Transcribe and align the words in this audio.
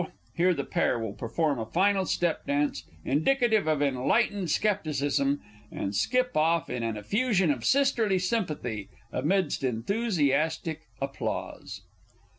[_Here 0.35 0.55
the 0.57 0.63
pair 0.63 0.97
will 0.97 1.13
perform 1.13 1.59
a 1.59 1.65
final 1.67 2.07
step 2.07 2.47
dance, 2.47 2.85
indicative 3.05 3.67
of 3.67 3.83
enlightened 3.83 4.49
scepticism, 4.49 5.41
and 5.71 5.93
skip 5.93 6.35
off 6.35 6.71
in 6.71 6.81
an 6.81 6.97
effusion 6.97 7.51
of 7.51 7.63
sisterly 7.63 8.17
sympathy, 8.17 8.89
amidst 9.11 9.63
enthusiastic 9.63 10.81
applause. 10.99 11.83